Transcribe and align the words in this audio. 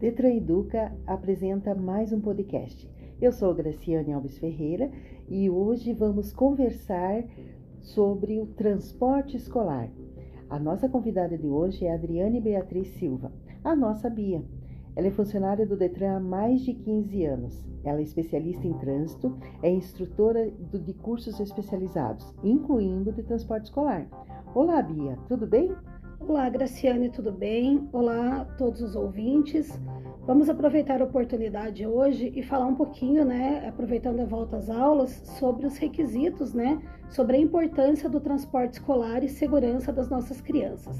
Detran 0.00 0.32
Educa 0.32 0.96
apresenta 1.06 1.74
mais 1.74 2.10
um 2.10 2.22
podcast. 2.22 2.90
Eu 3.20 3.30
sou 3.32 3.54
Graciane 3.54 4.14
Alves 4.14 4.38
Ferreira 4.38 4.90
e 5.28 5.50
hoje 5.50 5.92
vamos 5.92 6.32
conversar 6.32 7.22
sobre 7.82 8.40
o 8.40 8.46
transporte 8.46 9.36
escolar. 9.36 9.90
A 10.48 10.58
nossa 10.58 10.88
convidada 10.88 11.36
de 11.36 11.46
hoje 11.46 11.84
é 11.84 11.92
Adriane 11.92 12.40
Beatriz 12.40 12.88
Silva, 12.94 13.30
a 13.62 13.76
nossa 13.76 14.08
Bia. 14.08 14.42
Ela 14.96 15.08
é 15.08 15.10
funcionária 15.10 15.66
do 15.66 15.76
Detran 15.76 16.16
há 16.16 16.20
mais 16.20 16.62
de 16.62 16.72
15 16.72 17.24
anos. 17.26 17.68
Ela 17.84 18.00
é 18.00 18.02
especialista 18.02 18.66
em 18.66 18.72
trânsito, 18.78 19.36
é 19.62 19.70
instrutora 19.70 20.50
de 20.50 20.94
cursos 20.94 21.38
especializados, 21.38 22.34
incluindo 22.42 23.12
de 23.12 23.22
transporte 23.22 23.64
escolar. 23.64 24.08
Olá, 24.54 24.80
Bia, 24.80 25.18
tudo 25.28 25.46
bem? 25.46 25.76
Olá, 26.30 26.48
Graciane, 26.48 27.10
tudo 27.10 27.32
bem? 27.32 27.88
Olá 27.92 28.44
todos 28.56 28.80
os 28.80 28.94
ouvintes. 28.94 29.76
Vamos 30.24 30.48
aproveitar 30.48 31.02
a 31.02 31.04
oportunidade 31.04 31.84
hoje 31.84 32.32
e 32.36 32.40
falar 32.40 32.66
um 32.66 32.76
pouquinho, 32.76 33.24
né, 33.24 33.66
aproveitando 33.66 34.20
a 34.20 34.24
volta 34.24 34.56
às 34.56 34.70
aulas, 34.70 35.10
sobre 35.40 35.66
os 35.66 35.76
requisitos, 35.76 36.54
né, 36.54 36.80
sobre 37.08 37.36
a 37.36 37.40
importância 37.40 38.08
do 38.08 38.20
transporte 38.20 38.74
escolar 38.74 39.24
e 39.24 39.28
segurança 39.28 39.92
das 39.92 40.08
nossas 40.08 40.40
crianças. 40.40 40.96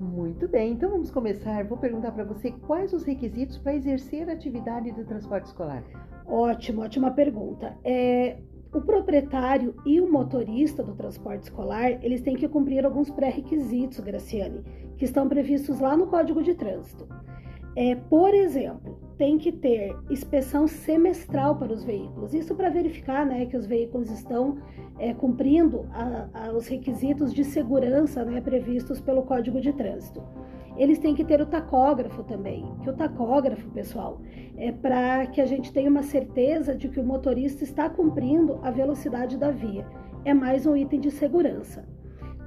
Muito 0.00 0.48
bem, 0.48 0.72
então 0.72 0.88
vamos 0.88 1.10
começar. 1.10 1.62
Vou 1.66 1.76
perguntar 1.76 2.12
para 2.12 2.24
você 2.24 2.50
quais 2.50 2.94
os 2.94 3.04
requisitos 3.04 3.58
para 3.58 3.74
exercer 3.74 4.26
a 4.30 4.32
atividade 4.32 4.90
de 4.90 5.04
transporte 5.04 5.48
escolar. 5.48 5.84
Ótimo, 6.26 6.80
ótima 6.80 7.10
pergunta. 7.10 7.76
É, 7.84 8.38
o 8.72 8.80
proprietário 8.80 9.74
e 9.84 10.00
o 10.00 10.10
motorista 10.10 10.82
do 10.82 10.94
transporte 10.94 11.44
escolar, 11.44 12.04
eles 12.04 12.20
têm 12.20 12.36
que 12.36 12.48
cumprir 12.48 12.84
alguns 12.84 13.10
pré-requisitos, 13.10 14.00
Graciane, 14.00 14.62
que 14.96 15.04
estão 15.04 15.28
previstos 15.28 15.80
lá 15.80 15.96
no 15.96 16.06
Código 16.06 16.42
de 16.42 16.54
Trânsito. 16.54 17.08
É, 17.76 17.94
por 17.94 18.34
exemplo, 18.34 18.98
tem 19.16 19.38
que 19.38 19.52
ter 19.52 19.96
inspeção 20.08 20.66
semestral 20.66 21.56
para 21.56 21.72
os 21.72 21.84
veículos. 21.84 22.34
Isso 22.34 22.54
para 22.54 22.68
verificar 22.68 23.24
né, 23.24 23.46
que 23.46 23.56
os 23.56 23.66
veículos 23.66 24.10
estão 24.10 24.58
é, 24.98 25.14
cumprindo 25.14 25.86
a, 25.92 26.28
a, 26.32 26.52
os 26.52 26.66
requisitos 26.66 27.32
de 27.32 27.44
segurança 27.44 28.24
né, 28.24 28.40
previstos 28.40 29.00
pelo 29.00 29.22
Código 29.22 29.60
de 29.60 29.72
Trânsito 29.72 30.22
eles 30.80 30.98
têm 30.98 31.14
que 31.14 31.26
ter 31.26 31.42
o 31.42 31.46
tacógrafo 31.46 32.24
também. 32.24 32.64
Que 32.82 32.88
o 32.88 32.94
tacógrafo, 32.94 33.68
pessoal, 33.68 34.18
é 34.56 34.72
para 34.72 35.26
que 35.26 35.38
a 35.38 35.44
gente 35.44 35.70
tenha 35.70 35.90
uma 35.90 36.02
certeza 36.02 36.74
de 36.74 36.88
que 36.88 36.98
o 36.98 37.04
motorista 37.04 37.62
está 37.62 37.90
cumprindo 37.90 38.58
a 38.62 38.70
velocidade 38.70 39.36
da 39.36 39.50
via. 39.50 39.86
É 40.24 40.32
mais 40.32 40.64
um 40.64 40.74
item 40.74 40.98
de 40.98 41.10
segurança. 41.10 41.86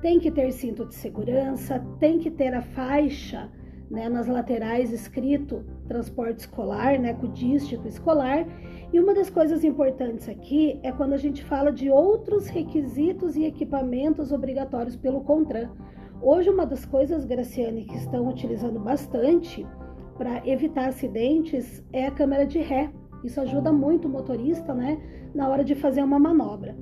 Tem 0.01 0.19
que 0.19 0.31
ter 0.31 0.51
cinto 0.51 0.83
de 0.83 0.95
segurança, 0.95 1.79
tem 1.99 2.17
que 2.17 2.31
ter 2.31 2.55
a 2.55 2.61
faixa 2.63 3.51
né, 3.87 4.09
nas 4.09 4.25
laterais 4.25 4.91
escrito 4.91 5.63
transporte 5.87 6.39
escolar, 6.39 6.99
né, 6.99 7.13
cudístico 7.13 7.87
escolar. 7.87 8.47
E 8.91 8.99
uma 8.99 9.13
das 9.13 9.29
coisas 9.29 9.63
importantes 9.63 10.27
aqui 10.27 10.79
é 10.81 10.91
quando 10.91 11.13
a 11.13 11.17
gente 11.17 11.43
fala 11.43 11.71
de 11.71 11.91
outros 11.91 12.47
requisitos 12.47 13.35
e 13.35 13.45
equipamentos 13.45 14.31
obrigatórios 14.31 14.95
pelo 14.95 15.21
CONTRAN. 15.21 15.69
Hoje, 16.25 16.49
uma 16.49 16.65
das 16.65 16.85
coisas, 16.85 17.25
Graciane, 17.25 17.83
que 17.83 17.97
estão 17.97 18.29
utilizando 18.29 18.79
bastante 18.79 19.67
para 20.17 20.41
evitar 20.47 20.87
acidentes 20.87 21.83
é 21.91 22.07
a 22.07 22.11
câmera 22.11 22.45
de 22.45 22.59
ré. 22.59 22.89
Isso 23.25 23.41
ajuda 23.41 23.73
muito 23.73 24.07
o 24.07 24.09
motorista, 24.09 24.73
né, 24.73 25.01
na 25.35 25.49
hora 25.49 25.65
de 25.65 25.75
fazer 25.75 26.01
uma 26.01 26.17
manobra. 26.17 26.77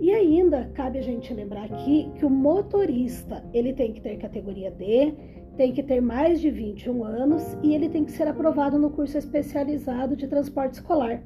E 0.00 0.10
ainda 0.10 0.70
cabe 0.72 0.98
a 0.98 1.02
gente 1.02 1.34
lembrar 1.34 1.64
aqui 1.64 2.10
que 2.14 2.24
o 2.24 2.30
motorista, 2.30 3.44
ele 3.52 3.74
tem 3.74 3.92
que 3.92 4.00
ter 4.00 4.16
categoria 4.16 4.70
D, 4.70 5.14
tem 5.58 5.70
que 5.70 5.82
ter 5.82 6.00
mais 6.00 6.40
de 6.40 6.50
21 6.50 7.04
anos 7.04 7.58
e 7.62 7.74
ele 7.74 7.90
tem 7.90 8.06
que 8.06 8.12
ser 8.12 8.26
aprovado 8.26 8.78
no 8.78 8.88
curso 8.88 9.18
especializado 9.18 10.16
de 10.16 10.26
transporte 10.26 10.74
escolar. 10.74 11.22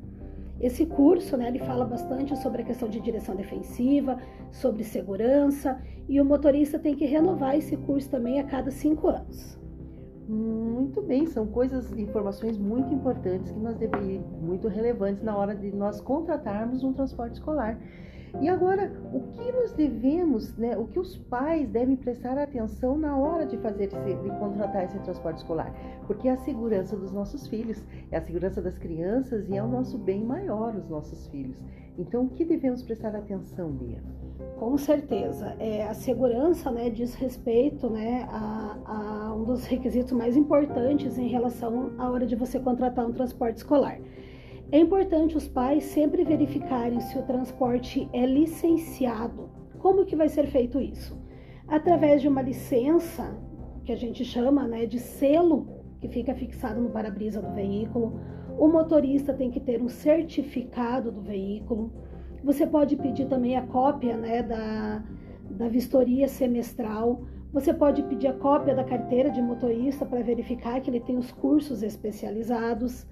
Esse 0.60 0.86
curso, 0.86 1.36
né, 1.36 1.48
ele 1.48 1.58
fala 1.58 1.84
bastante 1.84 2.36
sobre 2.38 2.62
a 2.62 2.64
questão 2.64 2.88
de 2.88 3.00
direção 3.00 3.34
defensiva, 3.34 4.18
sobre 4.50 4.84
segurança, 4.84 5.80
e 6.08 6.20
o 6.20 6.24
motorista 6.24 6.78
tem 6.78 6.94
que 6.94 7.04
renovar 7.04 7.56
esse 7.56 7.76
curso 7.76 8.08
também 8.10 8.38
a 8.38 8.44
cada 8.44 8.70
cinco 8.70 9.08
anos. 9.08 9.58
Muito 10.28 11.02
bem, 11.02 11.26
são 11.26 11.46
coisas, 11.46 11.92
informações 11.92 12.56
muito 12.56 12.94
importantes 12.94 13.50
que 13.50 13.58
nós 13.58 13.76
devemos, 13.76 14.24
muito 14.40 14.68
relevantes 14.68 15.22
na 15.22 15.36
hora 15.36 15.54
de 15.54 15.72
nós 15.72 16.00
contratarmos 16.00 16.84
um 16.84 16.92
transporte 16.92 17.34
escolar. 17.34 17.78
E 18.40 18.48
agora, 18.48 18.90
o 19.12 19.20
que 19.20 19.52
nós 19.52 19.72
devemos, 19.72 20.56
né, 20.56 20.76
o 20.76 20.86
que 20.86 20.98
os 20.98 21.16
pais 21.16 21.68
devem 21.68 21.94
prestar 21.96 22.38
atenção 22.38 22.96
na 22.96 23.16
hora 23.16 23.44
de 23.46 23.56
fazer 23.58 23.84
esse, 23.84 23.96
de 23.96 24.30
contratar 24.38 24.84
esse 24.84 24.98
transporte 25.00 25.38
escolar? 25.38 25.72
Porque 26.06 26.28
é 26.28 26.32
a 26.32 26.36
segurança 26.38 26.96
dos 26.96 27.12
nossos 27.12 27.46
filhos, 27.46 27.84
é 28.10 28.16
a 28.16 28.22
segurança 28.22 28.60
das 28.60 28.78
crianças 28.78 29.48
e 29.48 29.56
é 29.56 29.62
o 29.62 29.68
nosso 29.68 29.98
bem 29.98 30.24
maior, 30.24 30.74
os 30.74 30.88
nossos 30.88 31.26
filhos. 31.28 31.62
Então, 31.98 32.24
o 32.24 32.28
que 32.30 32.44
devemos 32.44 32.82
prestar 32.82 33.14
atenção, 33.14 33.70
Bia? 33.70 34.02
Com 34.58 34.76
certeza, 34.78 35.54
é, 35.58 35.86
a 35.86 35.94
segurança 35.94 36.70
né, 36.70 36.88
diz 36.88 37.14
respeito 37.14 37.90
né, 37.90 38.26
a, 38.30 38.78
a 38.86 39.34
um 39.34 39.44
dos 39.44 39.66
requisitos 39.66 40.12
mais 40.12 40.36
importantes 40.36 41.18
em 41.18 41.28
relação 41.28 41.92
à 41.98 42.10
hora 42.10 42.26
de 42.26 42.34
você 42.34 42.58
contratar 42.58 43.06
um 43.06 43.12
transporte 43.12 43.58
escolar. 43.58 43.98
É 44.72 44.78
importante 44.78 45.36
os 45.36 45.46
pais 45.46 45.84
sempre 45.84 46.24
verificarem 46.24 46.98
se 46.98 47.18
o 47.18 47.22
transporte 47.24 48.08
é 48.10 48.24
licenciado. 48.24 49.50
Como 49.78 50.06
que 50.06 50.16
vai 50.16 50.30
ser 50.30 50.46
feito 50.46 50.80
isso? 50.80 51.14
Através 51.68 52.22
de 52.22 52.28
uma 52.28 52.40
licença, 52.40 53.38
que 53.84 53.92
a 53.92 53.96
gente 53.96 54.24
chama 54.24 54.66
né, 54.66 54.86
de 54.86 54.98
selo, 54.98 55.66
que 56.00 56.08
fica 56.08 56.34
fixado 56.34 56.80
no 56.80 56.88
para-brisa 56.88 57.42
do 57.42 57.52
veículo. 57.52 58.18
O 58.58 58.66
motorista 58.66 59.34
tem 59.34 59.50
que 59.50 59.60
ter 59.60 59.82
um 59.82 59.90
certificado 59.90 61.12
do 61.12 61.20
veículo. 61.20 61.92
Você 62.42 62.66
pode 62.66 62.96
pedir 62.96 63.26
também 63.26 63.58
a 63.58 63.66
cópia 63.66 64.16
né, 64.16 64.42
da, 64.42 65.04
da 65.50 65.68
vistoria 65.68 66.28
semestral. 66.28 67.26
Você 67.52 67.74
pode 67.74 68.02
pedir 68.04 68.28
a 68.28 68.32
cópia 68.32 68.74
da 68.74 68.84
carteira 68.84 69.28
de 69.28 69.42
motorista 69.42 70.06
para 70.06 70.22
verificar 70.22 70.80
que 70.80 70.88
ele 70.88 71.00
tem 71.00 71.18
os 71.18 71.30
cursos 71.30 71.82
especializados 71.82 73.06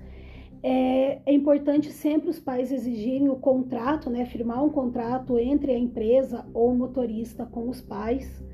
é, 0.62 1.20
é, 1.24 1.32
importante 1.32 1.90
sempre 1.90 2.28
os 2.28 2.38
pais 2.38 2.70
exigirem 2.70 3.28
o 3.28 3.36
contrato, 3.36 4.10
né, 4.10 4.26
firmar 4.26 4.62
um 4.62 4.68
contrato 4.68 5.38
entre 5.38 5.72
a 5.72 5.78
empresa 5.78 6.44
ou 6.52 6.70
o 6.70 6.74
motorista 6.76 7.46
com 7.46 7.68
os 7.68 7.80
pais. 7.80 8.44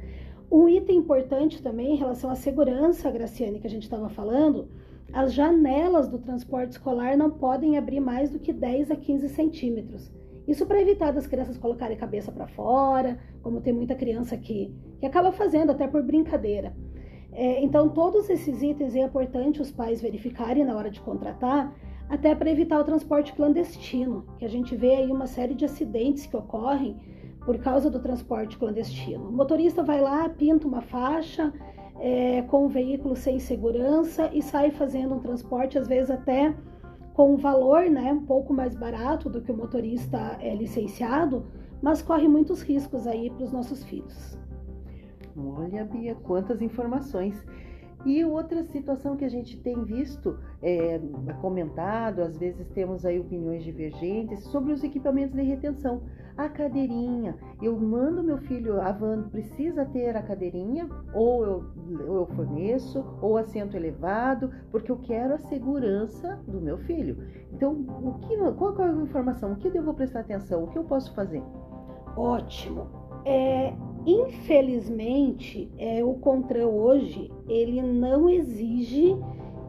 Um 0.50 0.68
item 0.68 0.98
importante 0.98 1.60
também 1.62 1.94
em 1.94 1.96
relação 1.96 2.30
à 2.30 2.36
segurança, 2.36 3.10
Graciane, 3.10 3.58
que 3.58 3.66
a 3.66 3.70
gente 3.70 3.82
estava 3.82 4.08
falando, 4.08 4.68
as 5.12 5.32
janelas 5.32 6.08
do 6.08 6.18
transporte 6.18 6.72
escolar 6.72 7.16
não 7.16 7.30
podem 7.30 7.76
abrir 7.76 8.00
mais 8.00 8.30
do 8.30 8.38
que 8.38 8.52
10 8.52 8.90
a 8.90 8.96
15 8.96 9.28
centímetros. 9.30 10.12
Isso 10.46 10.64
para 10.64 10.80
evitar 10.80 11.10
das 11.10 11.26
crianças 11.26 11.58
colocarem 11.58 11.96
a 11.96 12.00
cabeça 12.00 12.30
para 12.30 12.46
fora, 12.46 13.18
como 13.42 13.60
tem 13.60 13.72
muita 13.72 13.96
criança 13.96 14.36
que, 14.36 14.72
que 15.00 15.06
acaba 15.06 15.32
fazendo 15.32 15.72
até 15.72 15.88
por 15.88 16.02
brincadeira. 16.04 16.72
É, 17.32 17.62
então, 17.62 17.88
todos 17.88 18.30
esses 18.30 18.62
itens 18.62 18.94
é 18.94 19.00
importante 19.00 19.60
os 19.60 19.70
pais 19.72 20.00
verificarem 20.00 20.64
na 20.64 20.76
hora 20.76 20.90
de 20.90 21.00
contratar, 21.00 21.74
até 22.08 22.34
para 22.34 22.50
evitar 22.50 22.80
o 22.80 22.84
transporte 22.84 23.32
clandestino, 23.32 24.24
que 24.38 24.44
a 24.44 24.48
gente 24.48 24.76
vê 24.76 24.94
aí 24.94 25.10
uma 25.10 25.26
série 25.26 25.54
de 25.54 25.64
acidentes 25.64 26.26
que 26.26 26.36
ocorrem 26.36 26.96
por 27.44 27.58
causa 27.58 27.90
do 27.90 28.00
transporte 28.00 28.56
clandestino. 28.56 29.28
O 29.28 29.32
motorista 29.32 29.82
vai 29.82 30.00
lá, 30.00 30.28
pinta 30.28 30.66
uma 30.66 30.82
faixa 30.82 31.52
é, 32.00 32.42
com 32.42 32.66
o 32.66 32.68
veículo 32.68 33.16
sem 33.16 33.38
segurança 33.38 34.30
e 34.32 34.42
sai 34.42 34.70
fazendo 34.70 35.14
um 35.14 35.20
transporte, 35.20 35.78
às 35.78 35.88
vezes 35.88 36.10
até 36.10 36.54
com 37.14 37.32
um 37.32 37.36
valor 37.36 37.88
né, 37.88 38.12
um 38.12 38.26
pouco 38.26 38.52
mais 38.52 38.74
barato 38.74 39.30
do 39.30 39.40
que 39.40 39.50
o 39.50 39.56
motorista 39.56 40.36
é 40.40 40.54
licenciado, 40.54 41.46
mas 41.80 42.02
corre 42.02 42.28
muitos 42.28 42.62
riscos 42.62 43.06
aí 43.06 43.30
para 43.30 43.44
os 43.44 43.52
nossos 43.52 43.82
filhos. 43.84 44.38
Olha, 45.36 45.84
Bia, 45.84 46.14
quantas 46.14 46.60
informações! 46.60 47.42
E 48.06 48.24
outra 48.24 48.62
situação 48.62 49.16
que 49.16 49.24
a 49.24 49.28
gente 49.28 49.56
tem 49.56 49.82
visto, 49.82 50.38
é, 50.62 51.00
comentado, 51.40 52.20
às 52.20 52.38
vezes 52.38 52.68
temos 52.68 53.04
aí 53.04 53.18
opiniões 53.18 53.64
divergentes 53.64 54.44
sobre 54.44 54.72
os 54.72 54.84
equipamentos 54.84 55.34
de 55.34 55.42
retenção. 55.42 56.02
A 56.36 56.48
cadeirinha, 56.48 57.36
eu 57.60 57.76
mando 57.76 58.22
meu 58.22 58.38
filho, 58.38 58.80
a 58.80 58.92
van 58.92 59.28
precisa 59.28 59.84
ter 59.86 60.16
a 60.16 60.22
cadeirinha, 60.22 60.88
ou 61.12 61.44
eu, 61.44 61.64
eu 61.98 62.26
forneço, 62.36 63.04
ou 63.20 63.36
assento 63.36 63.76
elevado, 63.76 64.52
porque 64.70 64.92
eu 64.92 64.98
quero 64.98 65.34
a 65.34 65.38
segurança 65.38 66.38
do 66.46 66.60
meu 66.60 66.78
filho. 66.78 67.16
Então, 67.52 67.72
o 67.72 68.18
que, 68.20 68.36
qual 68.52 68.76
é 68.82 68.88
a 68.88 69.02
informação? 69.02 69.52
O 69.52 69.56
que 69.56 69.66
eu 69.66 69.72
devo 69.72 69.92
prestar 69.92 70.20
atenção? 70.20 70.62
O 70.62 70.68
que 70.68 70.78
eu 70.78 70.84
posso 70.84 71.12
fazer? 71.12 71.42
Ótimo. 72.16 72.86
É, 73.24 73.74
Infelizmente, 74.06 75.68
é, 75.76 76.04
o 76.04 76.14
CONTRAN 76.14 76.68
hoje 76.68 77.28
ele 77.48 77.82
não 77.82 78.30
exige 78.30 79.16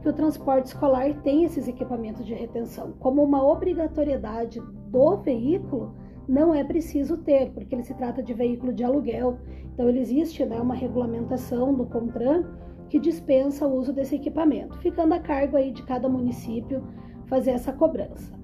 que 0.04 0.08
o 0.08 0.14
transporte 0.14 0.68
escolar 0.68 1.12
tenha 1.24 1.48
esses 1.48 1.68
equipamentos 1.68 2.24
de 2.24 2.36
retenção. 2.36 2.94
Como 3.00 3.24
uma 3.24 3.44
obrigatoriedade 3.44 4.62
do 4.92 5.18
veículo, 5.18 5.96
não 6.28 6.54
é 6.54 6.64
preciso 6.64 7.18
ter, 7.18 7.50
porque 7.52 7.74
ele 7.74 7.84
se 7.84 7.96
trata 7.96 8.22
de 8.22 8.32
veículo 8.32 8.72
de 8.72 8.84
aluguel. 8.84 9.40
Então, 9.74 9.90
ele 9.90 10.02
existe 10.02 10.46
né, 10.46 10.62
uma 10.62 10.76
regulamentação 10.76 11.74
do 11.74 11.88
CONTRAN 11.88 12.44
que 12.90 13.00
dispensa 13.00 13.68
o 13.68 13.76
uso 13.76 13.92
desse 13.92 14.16
equipamento, 14.16 14.78
ficando 14.78 15.14
a 15.14 15.20
cargo 15.20 15.58
aí 15.58 15.72
de 15.72 15.82
cada 15.82 16.08
município 16.08 16.84
fazer 17.26 17.52
essa 17.52 17.74
cobrança. 17.74 18.37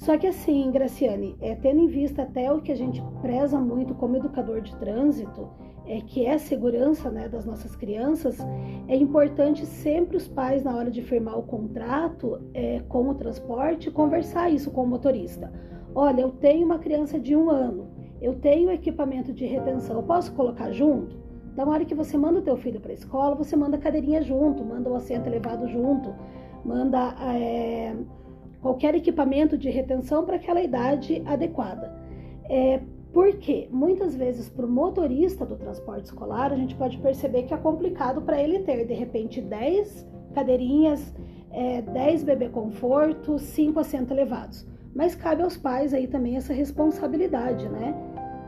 Só 0.00 0.16
que 0.16 0.26
assim, 0.26 0.70
Graciane, 0.70 1.36
é, 1.42 1.54
tendo 1.54 1.80
em 1.80 1.86
vista 1.86 2.22
até 2.22 2.50
o 2.50 2.62
que 2.62 2.72
a 2.72 2.74
gente 2.74 3.02
preza 3.20 3.60
muito 3.60 3.94
como 3.94 4.16
educador 4.16 4.62
de 4.62 4.74
trânsito, 4.76 5.46
é, 5.84 6.00
que 6.00 6.24
é 6.24 6.32
a 6.32 6.38
segurança 6.38 7.10
né, 7.10 7.28
das 7.28 7.44
nossas 7.44 7.76
crianças, 7.76 8.38
é 8.88 8.96
importante 8.96 9.66
sempre 9.66 10.16
os 10.16 10.26
pais, 10.26 10.64
na 10.64 10.74
hora 10.74 10.90
de 10.90 11.02
firmar 11.02 11.38
o 11.38 11.42
contrato 11.42 12.40
é, 12.54 12.80
com 12.88 13.10
o 13.10 13.14
transporte, 13.14 13.90
conversar 13.90 14.48
isso 14.48 14.70
com 14.70 14.84
o 14.84 14.86
motorista. 14.86 15.52
Olha, 15.94 16.22
eu 16.22 16.30
tenho 16.30 16.64
uma 16.64 16.78
criança 16.78 17.20
de 17.20 17.36
um 17.36 17.50
ano, 17.50 17.90
eu 18.22 18.36
tenho 18.36 18.70
equipamento 18.70 19.34
de 19.34 19.44
retenção, 19.44 19.96
eu 19.96 20.02
posso 20.02 20.32
colocar 20.32 20.72
junto? 20.72 21.14
Então, 21.52 21.66
na 21.66 21.72
hora 21.72 21.84
que 21.84 21.94
você 21.94 22.16
manda 22.16 22.38
o 22.38 22.42
teu 22.42 22.56
filho 22.56 22.80
para 22.80 22.92
a 22.92 22.94
escola, 22.94 23.34
você 23.34 23.54
manda 23.54 23.76
a 23.76 23.80
cadeirinha 23.80 24.22
junto, 24.22 24.64
manda 24.64 24.88
o 24.88 24.94
assento 24.94 25.26
elevado 25.26 25.68
junto, 25.68 26.14
manda 26.64 27.14
é, 27.34 27.94
qualquer 28.60 28.94
equipamento 28.94 29.56
de 29.56 29.70
retenção 29.70 30.24
para 30.24 30.36
aquela 30.36 30.62
idade 30.62 31.22
adequada. 31.26 31.94
É, 32.48 32.80
porque 33.12 33.68
muitas 33.70 34.14
vezes 34.14 34.48
para 34.48 34.64
o 34.64 34.70
motorista 34.70 35.44
do 35.44 35.56
transporte 35.56 36.04
escolar, 36.04 36.52
a 36.52 36.56
gente 36.56 36.76
pode 36.76 36.98
perceber 36.98 37.44
que 37.44 37.54
é 37.54 37.56
complicado 37.56 38.22
para 38.22 38.40
ele 38.40 38.60
ter 38.60 38.86
de 38.86 38.94
repente 38.94 39.40
10 39.40 40.06
cadeirinhas, 40.34 41.14
é, 41.50 41.82
10 41.82 42.22
bebê 42.22 42.48
conforto, 42.48 43.38
5 43.38 43.80
assentos 43.80 44.10
elevados. 44.10 44.66
Mas 44.94 45.14
cabe 45.14 45.42
aos 45.42 45.56
pais 45.56 45.92
aí 45.92 46.06
também 46.06 46.36
essa 46.36 46.52
responsabilidade, 46.52 47.68
né? 47.68 47.94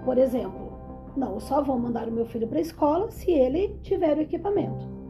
Por 0.04 0.18
exemplo, 0.18 0.72
não, 1.16 1.34
eu 1.34 1.40
só 1.40 1.62
vou 1.62 1.78
mandar 1.78 2.08
o 2.08 2.12
meu 2.12 2.26
filho 2.26 2.48
para 2.48 2.58
a 2.58 2.62
escola 2.62 3.10
se 3.10 3.30
ele 3.30 3.76
tiver 3.82 4.16
o 4.16 4.20
equipamento. 4.20 5.01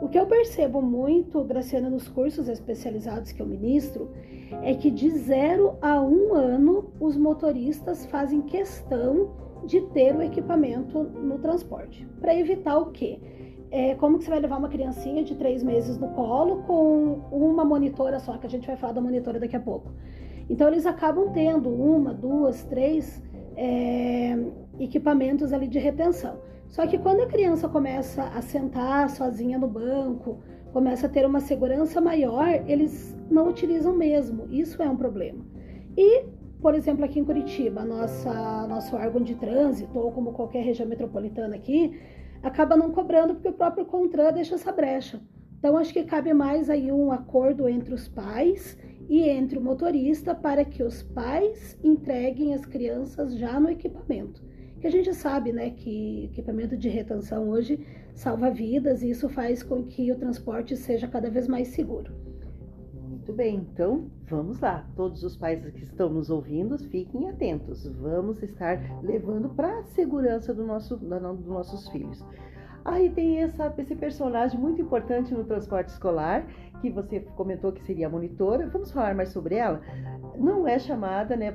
O 0.00 0.08
que 0.08 0.18
eu 0.18 0.26
percebo 0.26 0.80
muito, 0.80 1.42
Graciana, 1.42 1.90
nos 1.90 2.08
cursos 2.08 2.48
especializados 2.48 3.32
que 3.32 3.42
eu 3.42 3.46
ministro, 3.46 4.10
é 4.62 4.72
que 4.72 4.90
de 4.90 5.10
zero 5.10 5.76
a 5.82 6.00
um 6.00 6.34
ano 6.34 6.92
os 7.00 7.16
motoristas 7.16 8.06
fazem 8.06 8.42
questão 8.42 9.30
de 9.66 9.80
ter 9.88 10.14
o 10.14 10.22
equipamento 10.22 11.02
no 11.02 11.38
transporte. 11.38 12.06
Para 12.20 12.34
evitar 12.34 12.78
o 12.78 12.92
quê? 12.92 13.18
É, 13.70 13.96
como 13.96 14.18
que 14.18 14.24
você 14.24 14.30
vai 14.30 14.40
levar 14.40 14.58
uma 14.58 14.68
criancinha 14.68 15.22
de 15.24 15.34
três 15.34 15.62
meses 15.64 15.98
no 15.98 16.08
colo 16.10 16.62
com 16.62 17.20
uma 17.30 17.64
monitora 17.64 18.20
só, 18.20 18.38
que 18.38 18.46
a 18.46 18.50
gente 18.50 18.66
vai 18.66 18.76
falar 18.76 18.92
da 18.92 19.00
monitora 19.00 19.40
daqui 19.40 19.56
a 19.56 19.60
pouco. 19.60 19.90
Então 20.48 20.68
eles 20.68 20.86
acabam 20.86 21.30
tendo 21.32 21.68
uma, 21.68 22.14
duas, 22.14 22.64
três 22.64 23.22
é, 23.56 24.38
equipamentos 24.78 25.52
ali 25.52 25.66
de 25.66 25.78
retenção. 25.78 26.38
Só 26.68 26.86
que 26.86 26.98
quando 26.98 27.22
a 27.22 27.26
criança 27.26 27.68
começa 27.68 28.24
a 28.24 28.42
sentar 28.42 29.08
sozinha 29.08 29.58
no 29.58 29.66
banco, 29.66 30.38
começa 30.72 31.06
a 31.06 31.08
ter 31.08 31.26
uma 31.26 31.40
segurança 31.40 32.00
maior, 32.00 32.48
eles 32.66 33.16
não 33.30 33.48
utilizam 33.48 33.96
mesmo. 33.96 34.46
Isso 34.50 34.82
é 34.82 34.88
um 34.88 34.96
problema. 34.96 35.44
E, 35.96 36.26
por 36.60 36.74
exemplo, 36.74 37.04
aqui 37.04 37.18
em 37.18 37.24
Curitiba, 37.24 37.84
nossa, 37.84 38.66
nosso 38.66 38.94
órgão 38.94 39.22
de 39.22 39.34
trânsito, 39.34 39.98
ou 39.98 40.12
como 40.12 40.32
qualquer 40.32 40.62
região 40.62 40.86
metropolitana 40.86 41.56
aqui, 41.56 41.98
acaba 42.42 42.76
não 42.76 42.92
cobrando 42.92 43.34
porque 43.34 43.48
o 43.48 43.54
próprio 43.54 43.86
CONTRAN 43.86 44.32
deixa 44.32 44.54
essa 44.54 44.70
brecha. 44.70 45.20
Então, 45.58 45.76
acho 45.76 45.92
que 45.92 46.04
cabe 46.04 46.32
mais 46.34 46.70
aí 46.70 46.92
um 46.92 47.10
acordo 47.10 47.68
entre 47.68 47.94
os 47.94 48.06
pais 48.06 48.78
e 49.08 49.22
entre 49.22 49.58
o 49.58 49.62
motorista 49.62 50.34
para 50.34 50.64
que 50.64 50.82
os 50.82 51.02
pais 51.02 51.76
entreguem 51.82 52.54
as 52.54 52.64
crianças 52.66 53.36
já 53.36 53.58
no 53.58 53.70
equipamento 53.70 54.46
que 54.80 54.86
a 54.86 54.90
gente 54.90 55.12
sabe, 55.14 55.52
né, 55.52 55.70
que 55.70 56.26
equipamento 56.26 56.76
de 56.76 56.88
retenção 56.88 57.48
hoje 57.48 57.84
salva 58.14 58.50
vidas 58.50 59.02
e 59.02 59.10
isso 59.10 59.28
faz 59.28 59.62
com 59.62 59.84
que 59.84 60.10
o 60.12 60.18
transporte 60.18 60.76
seja 60.76 61.06
cada 61.06 61.30
vez 61.30 61.48
mais 61.48 61.68
seguro. 61.68 62.12
Muito 63.08 63.32
bem, 63.32 63.56
então 63.56 64.10
vamos 64.26 64.60
lá. 64.60 64.88
Todos 64.96 65.22
os 65.22 65.36
pais 65.36 65.64
que 65.70 65.84
estão 65.84 66.08
nos 66.08 66.30
ouvindo, 66.30 66.78
fiquem 66.78 67.28
atentos. 67.28 67.86
Vamos 67.86 68.42
estar 68.42 68.80
levando 69.02 69.50
para 69.50 69.80
a 69.80 69.82
segurança 69.82 70.54
do 70.54 70.64
nosso, 70.64 70.96
dos 70.96 71.46
nossos 71.46 71.88
filhos. 71.88 72.24
Aí 72.84 73.10
tem 73.10 73.42
essa, 73.42 73.72
esse 73.76 73.94
personagem 73.94 74.58
muito 74.58 74.80
importante 74.80 75.34
no 75.34 75.44
transporte 75.44 75.88
escolar, 75.88 76.46
que 76.80 76.88
você 76.88 77.20
comentou 77.20 77.70
que 77.70 77.82
seria 77.82 78.06
a 78.06 78.10
monitora. 78.10 78.66
Vamos 78.68 78.90
falar 78.90 79.14
mais 79.14 79.28
sobre 79.28 79.56
ela? 79.56 79.82
Não 80.38 80.66
é 80.66 80.78
chamada, 80.78 81.36
né, 81.36 81.54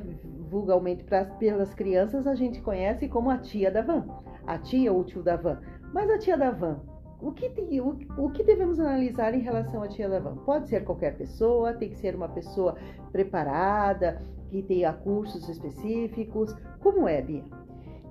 vulgarmente 0.54 1.04
pra, 1.04 1.26
pelas 1.26 1.74
crianças, 1.74 2.28
a 2.28 2.36
gente 2.36 2.62
conhece 2.62 3.10
como 3.10 3.30
a 3.30 3.38
tia 3.40 3.72
da 3.72 3.82
van, 3.82 4.06
a 4.46 4.58
tia 4.58 4.94
ou 4.94 5.04
tio 5.04 5.24
da 5.24 5.36
van. 5.36 5.60
Mas 5.92 6.10
a 6.10 6.20
tia 6.20 6.38
da 6.38 6.52
van, 6.52 6.80
o 7.20 7.32
que, 7.32 7.52
o, 7.82 8.24
o 8.24 8.30
que 8.30 8.44
devemos 8.44 8.80
analisar 8.80 9.34
em 9.34 9.42
relação 9.42 9.82
à 9.82 9.88
tia 9.88 10.08
da 10.08 10.20
van? 10.20 10.36
Pode 10.38 10.70
ser 10.70 10.84
qualquer 10.84 11.18
pessoa, 11.18 11.74
tem 11.74 11.90
que 11.90 11.98
ser 11.98 12.16
uma 12.16 12.30
pessoa 12.30 12.76
preparada, 13.12 14.22
que 14.50 14.62
tenha 14.62 14.94
cursos 14.94 15.50
específicos. 15.50 16.56
Como 16.80 17.08
é, 17.08 17.22
Bia? 17.22 17.44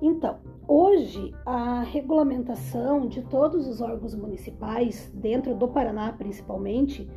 Então, 0.00 0.38
hoje 0.66 1.32
a 1.46 1.82
regulamentação 1.82 3.06
de 3.06 3.22
todos 3.22 3.68
os 3.68 3.80
órgãos 3.80 4.16
municipais, 4.16 5.12
dentro 5.14 5.54
do 5.54 5.68
Paraná 5.68 6.12
principalmente, 6.12 7.08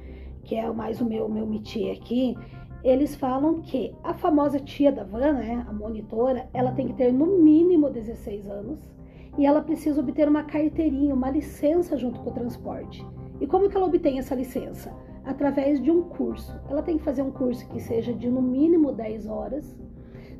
que 0.43 0.55
é 0.55 0.71
mais 0.71 1.01
o 1.01 1.05
meu, 1.05 1.27
meu 1.27 1.47
métier 1.47 1.97
aqui, 1.97 2.37
eles 2.85 3.15
falam 3.15 3.61
que 3.61 3.95
a 4.03 4.13
famosa 4.13 4.59
tia 4.59 4.91
da 4.91 5.03
van, 5.03 5.33
né, 5.33 5.65
a 5.67 5.73
monitora, 5.73 6.47
ela 6.53 6.71
tem 6.71 6.87
que 6.87 6.93
ter 6.93 7.11
no 7.11 7.25
mínimo 7.39 7.89
16 7.89 8.47
anos 8.47 8.79
e 9.39 9.45
ela 9.45 9.63
precisa 9.63 9.99
obter 9.99 10.27
uma 10.27 10.43
carteirinha, 10.43 11.15
uma 11.15 11.31
licença 11.31 11.97
junto 11.97 12.19
com 12.19 12.29
o 12.29 12.33
transporte. 12.33 13.03
E 13.41 13.47
como 13.47 13.67
que 13.69 13.75
ela 13.75 13.87
obtém 13.87 14.19
essa 14.19 14.35
licença? 14.35 14.93
Através 15.25 15.81
de 15.81 15.89
um 15.89 16.03
curso. 16.03 16.55
Ela 16.69 16.83
tem 16.83 16.99
que 16.99 17.03
fazer 17.03 17.23
um 17.23 17.31
curso 17.31 17.67
que 17.69 17.79
seja 17.79 18.13
de 18.13 18.29
no 18.29 18.41
mínimo 18.41 18.93
10 18.93 19.25
horas. 19.27 19.75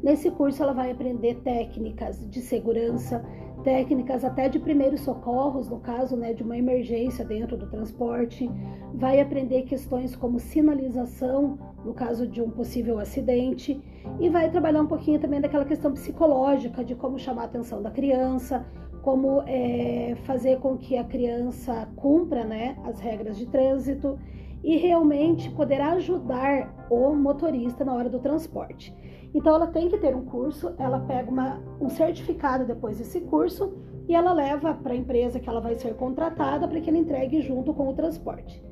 Nesse 0.04 0.30
curso 0.30 0.62
ela 0.62 0.72
vai 0.72 0.92
aprender 0.92 1.42
técnicas 1.42 2.30
de 2.30 2.42
segurança, 2.42 3.26
técnicas 3.66 4.24
até 4.24 4.48
de 4.48 4.60
primeiros 4.60 5.02
socorros, 5.02 5.68
no 5.68 5.80
caso 5.80 6.16
né, 6.16 6.34
de 6.34 6.44
uma 6.44 6.56
emergência 6.56 7.26
dentro 7.26 7.58
do 7.58 7.66
transporte, 7.66 8.48
vai 8.94 9.20
aprender 9.20 9.64
questões 9.64 10.16
como 10.16 10.40
sinalização, 10.40 11.58
no 11.84 11.92
caso 11.92 12.28
de 12.28 12.44
um 12.44 12.50
possível 12.52 13.00
acidente, 13.00 13.82
e 14.20 14.30
vai 14.30 14.52
trabalhar 14.52 14.84
um 14.84 14.88
pouquinho 14.88 15.20
também 15.20 15.42
daquela 15.42 15.66
questão 15.66 15.92
psicológica, 15.92 16.86
de 16.86 16.94
como 16.94 17.18
chamar 17.18 17.42
a 17.42 17.46
atenção 17.46 17.82
da 17.82 17.90
criança, 17.90 18.64
como 19.02 19.42
é, 19.48 20.16
fazer 20.26 20.60
com 20.60 20.78
que 20.78 20.96
a 20.96 21.04
criança 21.04 21.90
cumpra 21.96 22.46
né, 22.46 22.78
as 22.86 23.00
regras 23.00 23.36
de 23.36 23.48
trânsito. 23.48 24.18
E 24.64 24.78
realmente 24.78 25.52
poder 25.52 25.80
ajudar 25.80 26.88
o 26.90 27.14
motorista 27.14 27.86
na 27.86 27.94
hora 27.94 28.10
do 28.10 28.18
transporte. 28.20 28.92
Então 29.36 29.54
ela 29.54 29.68
tem 29.68 29.90
que 29.90 29.98
ter 29.98 30.16
um 30.16 30.24
curso, 30.24 30.74
ela 30.78 30.98
pega 30.98 31.30
uma, 31.30 31.62
um 31.82 31.90
certificado 31.90 32.64
depois 32.64 33.00
desse 33.00 33.20
curso 33.20 33.74
e 34.08 34.16
ela 34.16 34.32
leva 34.32 34.74
para 34.74 34.94
a 34.94 34.96
empresa 34.96 35.42
que 35.42 35.50
ela 35.50 35.60
vai 35.60 35.76
ser 35.76 35.94
contratada 35.96 36.66
para 36.66 36.80
que 36.80 36.90
ele 36.90 37.00
entregue 37.00 37.42
junto 37.42 37.74
com 37.74 37.90
o 37.90 37.94
transporte. 37.94 38.64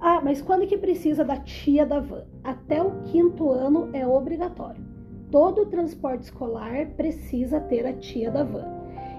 Ah, 0.00 0.22
mas 0.24 0.40
quando 0.40 0.66
que 0.66 0.78
precisa 0.78 1.26
da 1.26 1.36
tia 1.36 1.84
da 1.84 2.00
van? 2.00 2.24
Até 2.42 2.82
o 2.82 3.02
quinto 3.02 3.50
ano 3.50 3.90
é 3.92 4.06
obrigatório. 4.06 4.82
Todo 5.30 5.66
transporte 5.66 6.22
escolar 6.22 6.86
precisa 6.96 7.60
ter 7.60 7.84
a 7.84 7.92
tia 7.92 8.30
da 8.30 8.44
van. 8.44 8.64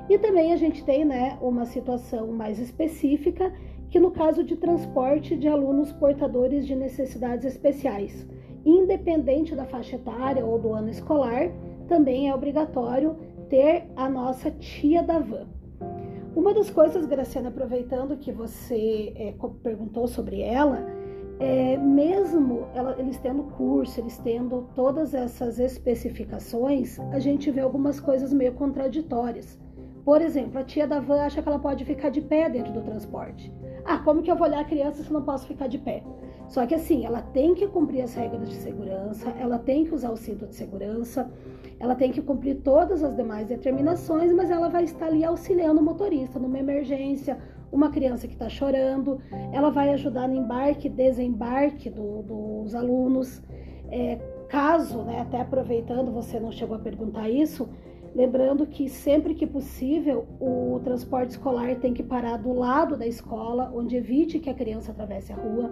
E 0.10 0.18
também 0.18 0.54
a 0.54 0.58
gente 0.58 0.84
tem 0.84 1.06
né, 1.06 1.38
uma 1.40 1.68
situação 1.68 2.32
mais 2.32 2.58
específica, 2.58 3.54
que 3.92 4.00
no 4.00 4.10
caso 4.10 4.44
de 4.44 4.56
transporte 4.56 5.38
de 5.38 5.48
alunos 5.48 5.92
portadores 5.92 6.66
de 6.66 6.76
necessidades 6.76 7.46
especiais 7.46 8.28
independente 8.70 9.56
da 9.56 9.66
faixa 9.66 9.96
etária 9.96 10.46
ou 10.46 10.60
do 10.60 10.74
ano 10.74 10.90
escolar, 10.90 11.52
também 11.88 12.30
é 12.30 12.36
obrigatório 12.36 13.16
ter 13.50 13.90
a 13.96 14.08
nossa 14.08 14.52
tia 14.52 15.02
da 15.02 15.20
van. 15.20 15.48
Uma 16.36 16.54
das 16.54 16.70
coisas, 16.70 17.06
Graciana, 17.06 17.50
aproveitando 17.50 18.16
que 18.16 18.32
você 18.32 19.12
é, 19.16 19.34
perguntou 19.64 20.08
sobre 20.08 20.42
ela, 20.42 20.86
é, 21.40 21.78
mesmo 21.78 22.68
ela, 22.76 22.96
eles 23.00 23.18
tendo 23.18 23.44
curso, 23.44 24.00
eles 24.00 24.18
tendo 24.20 24.70
todas 24.76 25.14
essas 25.14 25.58
especificações, 25.58 27.00
a 27.12 27.20
gente 27.20 27.50
vê 27.50 27.62
algumas 27.62 28.00
coisas 28.00 28.32
meio 28.32 28.54
contraditórias. 28.54 29.60
Por 30.04 30.22
exemplo, 30.22 30.60
a 30.60 30.64
tia 30.64 30.88
da 30.88 31.00
van 31.00 31.22
acha 31.22 31.42
que 31.42 31.48
ela 31.48 31.60
pode 31.60 31.86
ficar 31.86 32.10
de 32.10 32.22
pé 32.22 32.50
dentro 32.50 32.74
do 32.74 32.82
transporte. 32.82 33.52
Ah, 33.86 33.98
como 34.00 34.22
que 34.22 34.30
eu 34.30 34.36
vou 34.36 34.48
olhar 34.48 34.60
a 34.60 34.66
criança 34.66 35.04
se 35.04 35.12
não 35.12 35.24
posso 35.24 35.48
ficar 35.48 35.68
de 35.68 35.78
pé? 35.78 36.04
Só 36.50 36.66
que 36.66 36.74
assim, 36.74 37.06
ela 37.06 37.22
tem 37.22 37.54
que 37.54 37.68
cumprir 37.68 38.02
as 38.02 38.16
regras 38.16 38.50
de 38.50 38.56
segurança, 38.56 39.30
ela 39.40 39.60
tem 39.60 39.86
que 39.86 39.94
usar 39.94 40.10
o 40.10 40.18
cinto 40.18 40.48
de 40.48 40.56
segurança, 40.56 41.32
ela 41.80 41.94
tem 41.94 42.12
que 42.12 42.22
cumprir 42.22 42.56
todas 42.64 43.04
as 43.04 43.16
demais 43.16 43.48
determinações, 43.48 44.34
mas 44.34 44.50
ela 44.50 44.68
vai 44.68 44.84
estar 44.84 45.06
ali 45.06 45.24
auxiliando 45.24 45.80
o 45.80 45.84
motorista 45.84 46.40
numa 46.40 46.58
emergência, 46.58 47.38
uma 47.72 47.92
criança 47.92 48.28
que 48.28 48.34
está 48.34 48.50
chorando, 48.50 49.22
ela 49.54 49.70
vai 49.70 49.94
ajudar 49.94 50.28
no 50.28 50.36
embarque 50.36 50.88
e 50.88 50.90
desembarque 50.90 51.88
do, 51.88 52.24
dos 52.24 52.74
alunos. 52.74 53.44
É, 53.92 54.18
caso, 54.48 55.04
né, 55.04 55.22
até 55.22 55.40
aproveitando, 55.42 56.12
você 56.12 56.40
não 56.40 56.52
chegou 56.52 56.76
a 56.76 56.80
perguntar 56.80 57.30
isso, 57.30 57.70
Lembrando 58.16 58.66
que 58.66 58.90
sempre 58.90 59.36
que 59.36 59.46
possível 59.46 60.26
o 60.40 60.80
transporte 60.84 61.32
escolar 61.32 61.76
tem 61.76 61.94
que 61.94 62.02
parar 62.02 62.38
do 62.38 62.52
lado 62.52 62.98
da 62.98 63.06
escola, 63.06 63.72
onde 63.74 63.96
evite 63.96 64.40
que 64.40 64.50
a 64.50 64.54
criança 64.54 64.92
atravesse 64.92 65.32
a 65.32 65.36
rua. 65.36 65.72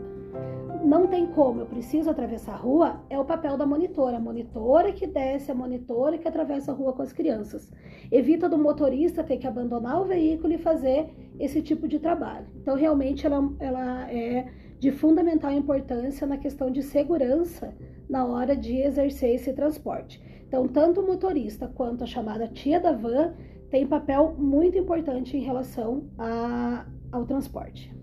Não 0.83 1.07
tem 1.07 1.25
como, 1.27 1.61
eu 1.61 1.65
preciso 1.65 2.09
atravessar 2.09 2.53
a 2.53 2.57
rua, 2.57 3.01
é 3.09 3.19
o 3.19 3.25
papel 3.25 3.57
da 3.57 3.65
monitora. 3.65 4.17
A 4.17 4.19
monitora 4.19 4.91
que 4.93 5.05
desce, 5.05 5.51
a 5.51 5.55
monitora 5.55 6.17
que 6.17 6.27
atravessa 6.27 6.71
a 6.71 6.75
rua 6.75 6.93
com 6.93 7.01
as 7.01 7.11
crianças. 7.11 7.71
Evita 8.11 8.47
do 8.47 8.57
motorista 8.57 9.23
ter 9.23 9.37
que 9.37 9.47
abandonar 9.47 10.01
o 10.01 10.05
veículo 10.05 10.53
e 10.53 10.57
fazer 10.57 11.09
esse 11.39 11.61
tipo 11.61 11.87
de 11.87 11.99
trabalho. 11.99 12.47
Então, 12.61 12.75
realmente, 12.75 13.25
ela, 13.25 13.51
ela 13.59 14.11
é 14.11 14.47
de 14.79 14.91
fundamental 14.91 15.51
importância 15.51 16.25
na 16.25 16.37
questão 16.37 16.69
de 16.69 16.83
segurança 16.83 17.75
na 18.09 18.25
hora 18.25 18.55
de 18.55 18.77
exercer 18.77 19.35
esse 19.35 19.51
transporte. 19.53 20.21
Então, 20.47 20.67
tanto 20.67 21.01
o 21.01 21.05
motorista 21.07 21.67
quanto 21.67 22.03
a 22.03 22.07
chamada 22.07 22.47
tia 22.47 22.79
da 22.79 22.93
van 22.93 23.33
tem 23.69 23.85
papel 23.85 24.35
muito 24.37 24.77
importante 24.77 25.35
em 25.35 25.41
relação 25.41 26.09
a, 26.17 26.85
ao 27.11 27.25
transporte. 27.25 27.93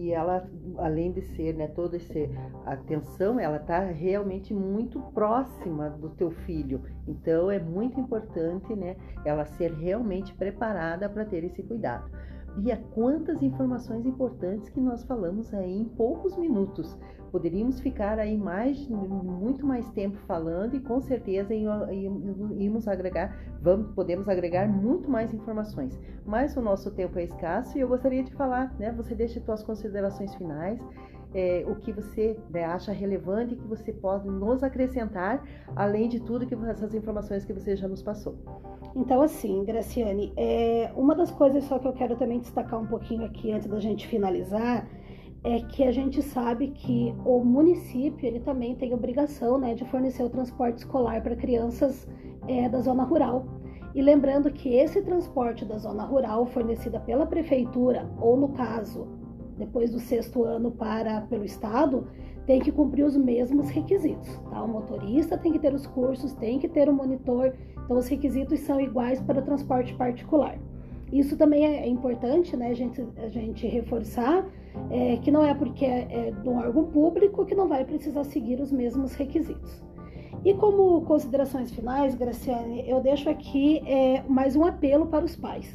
E 0.00 0.12
ela, 0.12 0.48
além 0.78 1.12
de 1.12 1.20
ser, 1.20 1.54
né, 1.54 1.66
toda 1.66 1.96
essa 1.96 2.18
atenção, 2.64 3.38
ela 3.38 3.58
está 3.58 3.80
realmente 3.80 4.54
muito 4.54 4.98
próxima 5.12 5.90
do 5.90 6.08
teu 6.08 6.30
filho. 6.30 6.80
Então, 7.06 7.50
é 7.50 7.58
muito 7.58 8.00
importante, 8.00 8.74
né, 8.74 8.96
ela 9.26 9.44
ser 9.44 9.74
realmente 9.74 10.32
preparada 10.34 11.06
para 11.06 11.26
ter 11.26 11.44
esse 11.44 11.62
cuidado. 11.62 12.10
Bia, 12.56 12.82
quantas 12.94 13.42
informações 13.42 14.06
importantes 14.06 14.70
que 14.70 14.80
nós 14.80 15.04
falamos 15.04 15.52
aí 15.52 15.80
em 15.82 15.84
poucos 15.84 16.34
minutos. 16.38 16.96
Poderíamos 17.30 17.80
ficar 17.80 18.18
aí 18.18 18.36
mais, 18.36 18.88
muito 18.88 19.64
mais 19.64 19.88
tempo 19.90 20.16
falando 20.26 20.74
e 20.74 20.80
com 20.80 21.00
certeza 21.00 21.54
íamos 21.54 22.88
agregar, 22.88 23.36
vamos, 23.60 23.92
podemos 23.94 24.28
agregar 24.28 24.68
muito 24.68 25.10
mais 25.10 25.32
informações. 25.32 25.98
Mas 26.26 26.56
o 26.56 26.60
nosso 26.60 26.90
tempo 26.90 27.18
é 27.18 27.24
escasso 27.24 27.78
e 27.78 27.80
eu 27.80 27.88
gostaria 27.88 28.22
de 28.22 28.32
falar, 28.32 28.74
né? 28.78 28.92
Você 28.92 29.14
deixa 29.14 29.40
suas 29.40 29.62
considerações 29.62 30.34
finais 30.34 30.80
é, 31.34 31.64
o 31.66 31.76
que 31.76 31.92
você 31.92 32.36
né, 32.50 32.64
acha 32.64 32.92
relevante 32.92 33.54
e 33.54 33.56
que 33.56 33.66
você 33.66 33.92
pode 33.92 34.28
nos 34.28 34.62
acrescentar, 34.62 35.42
além 35.76 36.08
de 36.08 36.20
tudo 36.20 36.46
que 36.46 36.54
essas 36.68 36.94
informações 36.94 37.44
que 37.44 37.52
você 37.52 37.76
já 37.76 37.86
nos 37.86 38.02
passou. 38.02 38.36
Então, 38.94 39.22
assim, 39.22 39.64
Graciane, 39.64 40.32
é, 40.36 40.90
uma 40.96 41.14
das 41.14 41.30
coisas 41.30 41.64
só 41.64 41.78
que 41.78 41.86
eu 41.86 41.92
quero 41.92 42.16
também 42.16 42.40
destacar 42.40 42.80
um 42.80 42.86
pouquinho 42.86 43.24
aqui 43.24 43.52
antes 43.52 43.68
da 43.68 43.78
gente 43.78 44.06
finalizar 44.06 44.86
é 45.42 45.60
que 45.60 45.84
a 45.84 45.92
gente 45.92 46.22
sabe 46.22 46.68
que 46.68 47.14
o 47.24 47.42
município 47.42 48.26
ele 48.26 48.40
também 48.40 48.74
tem 48.74 48.92
obrigação 48.92 49.58
né, 49.58 49.74
de 49.74 49.84
fornecer 49.86 50.22
o 50.22 50.28
transporte 50.28 50.78
escolar 50.78 51.22
para 51.22 51.34
crianças 51.34 52.06
é, 52.46 52.68
da 52.68 52.80
zona 52.80 53.04
rural. 53.04 53.46
E 53.94 54.02
lembrando 54.02 54.50
que 54.52 54.74
esse 54.74 55.02
transporte 55.02 55.64
da 55.64 55.78
zona 55.78 56.04
rural 56.04 56.46
fornecida 56.46 57.00
pela 57.00 57.26
prefeitura, 57.26 58.08
ou 58.20 58.36
no 58.36 58.50
caso 58.50 59.08
depois 59.56 59.90
do 59.90 59.98
sexto 59.98 60.44
ano 60.44 60.70
para 60.70 61.22
pelo 61.22 61.44
Estado, 61.44 62.06
tem 62.46 62.60
que 62.60 62.72
cumprir 62.72 63.04
os 63.04 63.16
mesmos 63.16 63.68
requisitos. 63.68 64.38
Tá? 64.50 64.62
O 64.62 64.68
motorista 64.68 65.36
tem 65.36 65.52
que 65.52 65.58
ter 65.58 65.74
os 65.74 65.86
cursos, 65.86 66.32
tem 66.34 66.58
que 66.58 66.68
ter 66.68 66.88
o 66.88 66.92
um 66.92 66.96
monitor, 66.96 67.52
então 67.84 67.96
os 67.96 68.08
requisitos 68.08 68.60
são 68.60 68.80
iguais 68.80 69.20
para 69.20 69.40
o 69.40 69.42
transporte 69.42 69.94
particular. 69.94 70.58
Isso 71.12 71.36
também 71.36 71.64
é 71.64 71.88
importante, 71.88 72.56
né, 72.56 72.68
a 72.68 72.74
gente, 72.74 73.04
a 73.16 73.28
gente 73.28 73.66
reforçar 73.66 74.46
é, 74.90 75.16
que 75.16 75.30
não 75.30 75.44
é 75.44 75.52
porque 75.54 75.84
é, 75.84 76.30
de 76.30 76.48
um 76.48 76.58
órgão 76.58 76.84
público 76.84 77.44
que 77.44 77.54
não 77.54 77.68
vai 77.68 77.84
precisar 77.84 78.24
seguir 78.24 78.60
os 78.60 78.70
mesmos 78.70 79.14
requisitos. 79.14 79.82
E 80.44 80.54
como 80.54 81.02
considerações 81.02 81.70
finais, 81.70 82.14
Graciane, 82.14 82.88
eu 82.88 83.00
deixo 83.00 83.28
aqui 83.28 83.82
é, 83.86 84.22
mais 84.28 84.56
um 84.56 84.64
apelo 84.64 85.06
para 85.06 85.24
os 85.24 85.36
pais, 85.36 85.70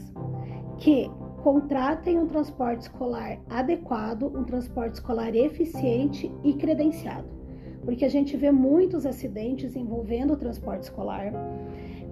que 0.79 1.09
contratem 1.43 2.17
um 2.17 2.25
transporte 2.25 2.81
escolar 2.81 3.37
adequado, 3.47 4.23
um 4.23 4.43
transporte 4.43 4.95
escolar 4.95 5.35
eficiente 5.35 6.31
e 6.43 6.53
credenciado. 6.53 7.27
Porque 7.83 8.03
a 8.03 8.09
gente 8.09 8.35
vê 8.35 8.51
muitos 8.51 9.05
acidentes 9.05 9.75
envolvendo 9.75 10.33
o 10.33 10.37
transporte 10.37 10.83
escolar, 10.83 11.31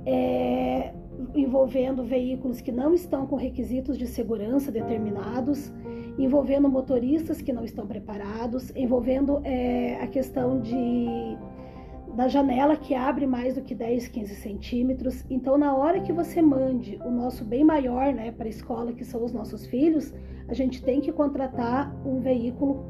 é, 0.06 0.93
envolvendo 1.36 2.04
veículos 2.04 2.62
que 2.62 2.72
não 2.72 2.94
estão 2.94 3.26
com 3.26 3.36
requisitos 3.36 3.98
de 3.98 4.08
segurança 4.08 4.72
determinados, 4.72 5.74
envolvendo 6.18 6.70
motoristas 6.70 7.42
que 7.42 7.52
não 7.52 7.64
estão 7.64 7.88
preparados, 7.88 8.72
envolvendo 8.76 9.42
é, 9.44 9.96
a 10.02 10.08
questão 10.08 10.60
de 10.60 11.38
da 12.16 12.28
janela 12.28 12.78
que 12.78 12.94
abre 12.94 13.26
mais 13.26 13.56
do 13.56 13.62
que 13.62 13.74
10, 13.74 14.08
15 14.08 14.36
centímetros. 14.36 15.26
Então, 15.30 15.58
na 15.58 15.76
hora 15.76 16.00
que 16.00 16.14
você 16.14 16.42
mande 16.42 17.00
o 17.04 17.10
nosso 17.10 17.44
bem 17.44 17.64
maior 17.64 18.14
né, 18.14 18.32
para 18.32 18.46
a 18.46 18.50
escola, 18.50 18.94
que 18.94 19.04
são 19.04 19.24
os 19.24 19.34
nossos 19.34 19.66
filhos, 19.66 20.14
a 20.48 20.54
gente 20.54 20.84
tem 20.84 21.02
que 21.02 21.12
contratar 21.12 21.92
um 22.06 22.20
veículo 22.20 22.86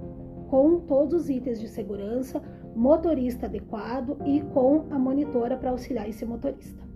com 0.50 0.81
todos 0.81 1.13
os 1.13 1.29
itens 1.29 1.59
de 1.59 1.69
segurança, 1.69 2.41
motorista 2.75 3.45
adequado 3.45 4.17
e 4.25 4.41
com 4.41 4.88
a 4.91 5.00
monitora 5.00 5.55
para 5.55 5.71
auxiliar 5.71 6.09
esse 6.09 6.25
motorista. 6.25 6.92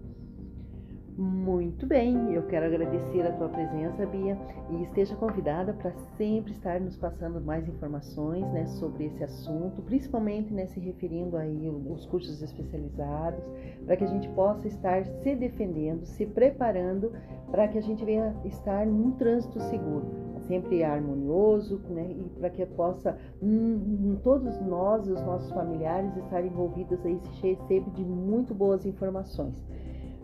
Muito 1.17 1.87
bem, 1.87 2.31
eu 2.31 2.43
quero 2.43 2.67
agradecer 2.67 3.25
a 3.25 3.31
tua 3.31 3.49
presença, 3.49 4.05
Bia, 4.05 4.37
e 4.69 4.83
esteja 4.83 5.15
convidada 5.15 5.73
para 5.73 5.91
sempre 6.15 6.51
estar 6.51 6.79
nos 6.79 6.95
passando 6.95 7.41
mais 7.41 7.67
informações 7.67 8.45
né, 8.51 8.67
sobre 8.67 9.05
esse 9.05 9.23
assunto, 9.23 9.81
principalmente 9.81 10.53
né, 10.53 10.67
se 10.67 10.79
referindo 10.79 11.35
aí 11.35 11.67
aos 11.89 12.05
cursos 12.05 12.39
especializados, 12.43 13.43
para 13.83 13.97
que 13.97 14.03
a 14.03 14.07
gente 14.07 14.29
possa 14.29 14.67
estar 14.67 15.03
se 15.05 15.35
defendendo, 15.35 16.05
se 16.05 16.23
preparando 16.23 17.11
para 17.49 17.67
que 17.67 17.79
a 17.79 17.81
gente 17.81 18.05
venha 18.05 18.35
estar 18.45 18.85
num 18.85 19.09
trânsito 19.13 19.59
seguro, 19.59 20.05
sempre 20.41 20.83
harmonioso, 20.83 21.81
né, 21.89 22.11
e 22.11 22.29
para 22.39 22.51
que 22.51 22.63
possa 22.63 23.17
hum, 23.41 24.19
todos 24.23 24.61
nós, 24.61 25.07
os 25.07 25.19
nossos 25.23 25.51
familiares, 25.51 26.15
estar 26.15 26.45
envolvidos 26.45 27.03
aí 27.03 27.19
sempre 27.67 27.89
de 27.89 28.05
muito 28.05 28.53
boas 28.53 28.85
informações. 28.85 29.55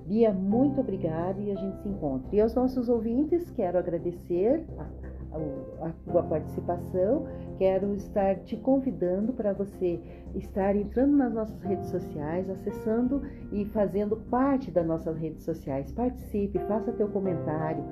Bia, 0.06 0.34
muito 0.34 0.82
obrigada 0.82 1.40
e 1.40 1.52
a 1.52 1.56
gente 1.56 1.82
se 1.82 1.88
encontra. 1.88 2.28
E 2.36 2.42
aos 2.42 2.54
nossos 2.54 2.90
ouvintes, 2.90 3.50
quero 3.52 3.78
agradecer 3.78 4.66
a, 4.78 5.88
a, 5.88 6.20
a 6.20 6.24
participação, 6.24 7.26
quero 7.58 7.94
estar 7.96 8.40
te 8.40 8.58
convidando 8.58 9.34
para 9.34 9.54
você 9.54 10.00
estar 10.36 10.76
entrando 10.76 11.16
nas 11.16 11.34
nossas 11.34 11.62
redes 11.62 11.90
sociais, 11.90 12.50
acessando 12.50 13.22
e 13.52 13.66
fazendo 13.66 14.18
parte 14.18 14.72
das 14.72 14.86
nossas 14.86 15.18
redes 15.18 15.44
sociais. 15.44 15.92
Participe, 15.92 16.60
faça 16.60 16.92
teu 16.94 17.08
comentário, 17.08 17.84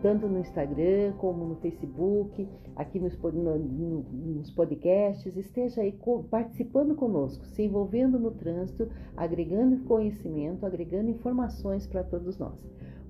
tanto 0.00 0.26
no 0.26 0.38
Instagram 0.38 1.12
como 1.18 1.44
no 1.44 1.56
Facebook, 1.56 2.48
aqui 2.76 2.98
nos, 2.98 3.16
no, 3.18 3.58
nos 3.58 4.50
podcasts, 4.50 5.36
esteja 5.36 5.82
aí 5.82 5.98
participando 6.30 6.94
conosco, 6.94 7.44
se 7.46 7.62
envolvendo 7.62 8.18
no 8.18 8.30
trânsito, 8.30 8.88
agregando 9.16 9.84
conhecimento, 9.84 10.66
agregando 10.66 11.10
informações 11.10 11.86
para 11.86 12.02
todos 12.02 12.38
nós. 12.38 12.58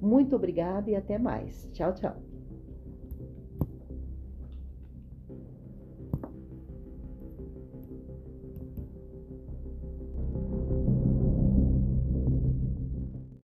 Muito 0.01 0.35
obrigada 0.35 0.91
e 0.91 0.97
até 0.97 1.19
mais. 1.19 1.69
Tchau, 1.73 1.95
tchau. 1.95 2.32